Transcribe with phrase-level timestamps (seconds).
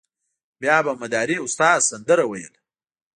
[0.61, 2.59] بیا به مداري استاد سندره ویله.